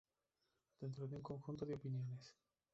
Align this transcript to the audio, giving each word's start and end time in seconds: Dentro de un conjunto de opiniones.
Dentro 0.79 1.05
de 1.07 1.15
un 1.15 1.21
conjunto 1.21 1.63
de 1.63 1.75
opiniones. 1.75 2.33